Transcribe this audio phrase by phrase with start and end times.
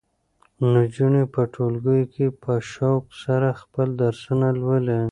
[0.73, 4.99] نجونې په ټولګیو کې په شوق سره خپل درسونه لولي.